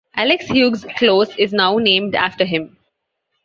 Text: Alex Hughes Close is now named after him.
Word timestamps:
Alex 0.15 0.45
Hughes 0.47 0.83
Close 0.97 1.29
is 1.37 1.53
now 1.53 1.77
named 1.77 2.15
after 2.15 2.43
him. 2.43 2.75